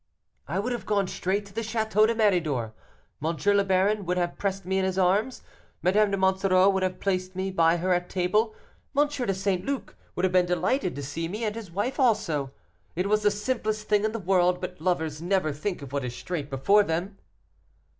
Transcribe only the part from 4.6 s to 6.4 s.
me in his arms, Madame de